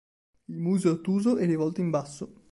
Il 0.47 0.57
muso 0.57 0.87
è 0.87 0.91
ottuso 0.93 1.37
e 1.37 1.45
rivolto 1.45 1.79
in 1.79 1.91
basso. 1.91 2.33